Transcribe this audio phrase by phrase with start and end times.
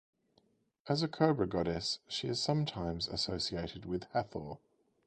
[0.89, 4.57] As a cobra-goddess she is sometimes associated with Hathor.